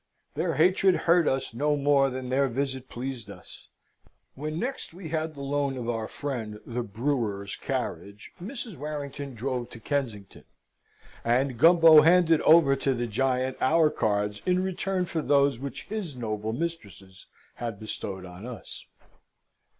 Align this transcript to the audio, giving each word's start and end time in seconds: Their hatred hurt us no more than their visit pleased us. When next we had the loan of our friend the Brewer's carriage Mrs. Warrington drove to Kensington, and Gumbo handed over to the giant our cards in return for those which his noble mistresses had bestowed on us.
Their 0.33 0.55
hatred 0.55 0.95
hurt 1.05 1.27
us 1.27 1.53
no 1.53 1.75
more 1.77 2.09
than 2.09 2.29
their 2.29 2.47
visit 2.47 2.89
pleased 2.89 3.29
us. 3.29 3.67
When 4.33 4.57
next 4.57 4.95
we 4.95 5.09
had 5.09 5.35
the 5.35 5.41
loan 5.43 5.77
of 5.77 5.87
our 5.87 6.07
friend 6.07 6.59
the 6.65 6.81
Brewer's 6.81 7.55
carriage 7.55 8.31
Mrs. 8.41 8.75
Warrington 8.77 9.35
drove 9.35 9.69
to 9.69 9.79
Kensington, 9.79 10.45
and 11.23 11.55
Gumbo 11.59 12.01
handed 12.01 12.41
over 12.41 12.75
to 12.77 12.95
the 12.95 13.05
giant 13.05 13.57
our 13.61 13.91
cards 13.91 14.41
in 14.43 14.63
return 14.63 15.05
for 15.05 15.21
those 15.21 15.59
which 15.59 15.83
his 15.83 16.15
noble 16.15 16.51
mistresses 16.51 17.27
had 17.57 17.79
bestowed 17.79 18.25
on 18.25 18.47
us. 18.47 18.87